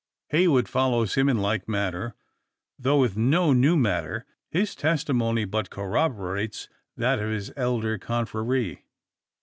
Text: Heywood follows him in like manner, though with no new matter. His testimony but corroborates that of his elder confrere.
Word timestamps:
Heywood 0.29 0.67
follows 0.67 1.13
him 1.13 1.29
in 1.29 1.37
like 1.37 1.69
manner, 1.69 2.15
though 2.79 2.99
with 2.99 3.15
no 3.15 3.53
new 3.53 3.77
matter. 3.77 4.25
His 4.49 4.73
testimony 4.73 5.45
but 5.45 5.69
corroborates 5.69 6.67
that 6.97 7.19
of 7.19 7.29
his 7.29 7.51
elder 7.55 7.99
confrere. 7.99 8.79